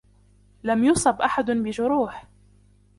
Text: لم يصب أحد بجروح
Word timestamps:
لم 0.63 0.83
يصب 0.83 1.21
أحد 1.21 1.51
بجروح 1.51 2.27